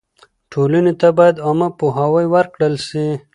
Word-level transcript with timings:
ټولنې 0.51 0.93
ته 1.01 1.07
باید 1.17 1.43
عامه 1.45 1.67
پوهاوی 1.79 2.25
ورکړل 2.35 2.75
سي. 2.87 3.05